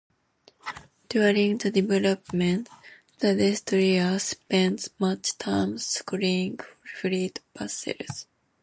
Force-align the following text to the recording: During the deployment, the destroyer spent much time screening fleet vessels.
During 1.09 1.59
the 1.59 1.69
deployment, 1.69 2.69
the 3.19 3.35
destroyer 3.35 4.17
spent 4.17 4.87
much 4.97 5.37
time 5.37 5.77
screening 5.77 6.59
fleet 6.99 7.37
vessels. 7.55 8.25